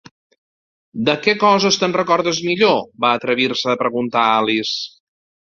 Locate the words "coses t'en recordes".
1.43-2.41